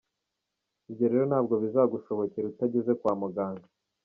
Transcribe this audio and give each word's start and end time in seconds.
ibyo 0.89 1.05
rero 1.11 1.25
ntabwo 1.31 1.53
bizagushobokera 1.63 2.45
utageze 2.51 2.91
kwa 2.99 3.13
muganga. 3.21 3.67